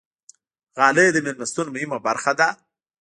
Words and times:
غالۍ 0.77 1.07
د 1.13 1.17
میلمستون 1.25 1.67
مهمه 1.75 1.97
برخه 2.07 2.31
ده. 2.39 2.47